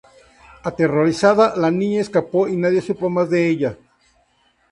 [0.63, 3.77] Aterrorizada, la niña escapó y nadie supo más de ella.